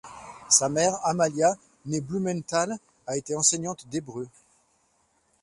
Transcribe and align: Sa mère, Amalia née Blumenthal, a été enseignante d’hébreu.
Sa 0.49 0.67
mère, 0.67 0.95
Amalia 1.05 1.53
née 1.85 2.01
Blumenthal, 2.01 2.75
a 3.05 3.17
été 3.17 3.35
enseignante 3.35 3.87
d’hébreu. 3.89 4.25